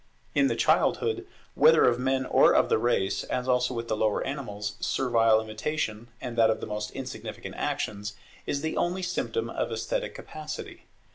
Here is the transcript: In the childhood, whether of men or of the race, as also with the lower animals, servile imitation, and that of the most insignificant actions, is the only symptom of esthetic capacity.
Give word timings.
In 0.33 0.47
the 0.47 0.55
childhood, 0.55 1.27
whether 1.53 1.85
of 1.87 1.99
men 1.99 2.25
or 2.25 2.53
of 2.55 2.69
the 2.69 2.79
race, 2.79 3.23
as 3.25 3.47
also 3.47 3.75
with 3.75 3.87
the 3.87 3.95
lower 3.95 4.23
animals, 4.25 4.73
servile 4.79 5.39
imitation, 5.39 6.07
and 6.19 6.35
that 6.39 6.49
of 6.49 6.59
the 6.59 6.65
most 6.65 6.89
insignificant 6.89 7.53
actions, 7.53 8.15
is 8.47 8.61
the 8.61 8.75
only 8.77 9.03
symptom 9.03 9.47
of 9.51 9.71
esthetic 9.71 10.15
capacity. 10.15 10.85